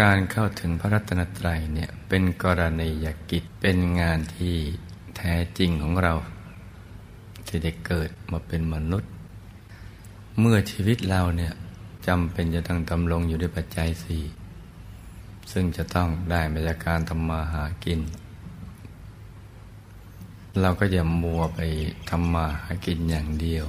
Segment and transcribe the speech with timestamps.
[0.00, 4.56] การเข้าถึงพระรัตนตรัยเนี่ยเป็นกรณียกิจเป็นงานที่
[5.16, 6.14] แท้จริงของเรา
[7.46, 9.10] ที่ได้เกิดมาเป็นมนุษย์
[10.38, 11.52] เมื่อชีวิตเราเนี่ย
[12.06, 14.24] จำเป็นจะต้องดำรงอยู่ด้วยปัจจัยสี่
[15.52, 18.00] ซึ่งจะต้องได้มาจากการทำมาหากิน
[20.60, 21.60] เราก็อย่ามัวไป
[22.10, 23.66] ทำมาหากินอย่างเดียว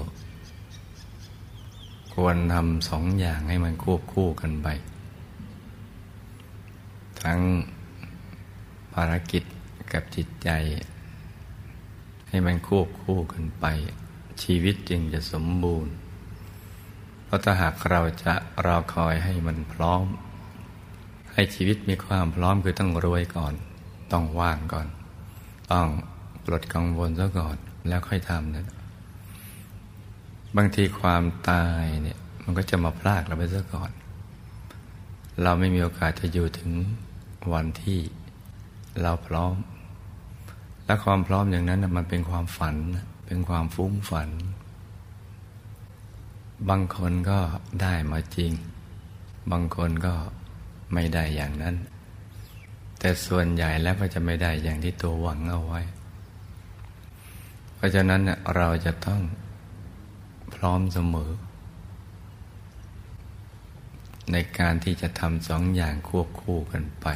[2.14, 4.70] ควรทำสองอย่างให้มันควบคู่กันไป
[7.24, 7.42] ทั้ง
[8.94, 9.44] ภารกิจ
[9.94, 10.50] กับจิตใจ
[12.30, 13.66] ให้มันควบคู่กันไป
[14.44, 15.94] ชีวิตจึงจะสมบูรณ์
[17.26, 18.34] เพราะถ้าหากเราจะ
[18.66, 20.06] รอคอยให้มันพร้อม
[21.34, 23.54] ให้ชีวิตมีความพร้อมคือต้องรวยก่อน
[24.12, 24.88] ต้องว่างก่อน
[25.72, 25.88] ต้อง
[26.46, 27.58] ปลดกังวลซะก่อน
[27.88, 28.66] แล้วค่อยทำนะ
[30.58, 33.92] บางทีความตายเนี่ยมันก็จะมาพลากเราไปซะก่อน
[35.44, 36.72] เราไม่มีโอกาสจะอยู่ถึง
[37.54, 38.00] วันที่
[39.02, 39.56] เราพร้อม
[40.86, 42.76] และความพร้อมอย่างนั้นมันเป็นความฝัน
[43.26, 44.30] เป็นความฟุ้งฝัน
[46.70, 47.40] บางคนก็
[47.82, 48.52] ได้มาจริง
[49.52, 50.14] บางคนก็
[50.94, 51.76] ไม่ได้อย่างนั้น
[53.00, 55.82] แต่ส่วนใหญ่แล้วก็จะไม่ได้อย่างที่ตัวหวังเอาไว้
[57.76, 58.22] เพราะฉะนั้น
[58.56, 59.22] เราจะต้อง
[60.56, 61.32] พร้อมเสมอ
[64.32, 67.08] ในการที่จะทำสองอย่างควบคู่กันไป